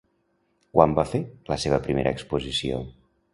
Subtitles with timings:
[0.77, 1.21] Quan va fer
[1.51, 2.81] la seva primera exposició?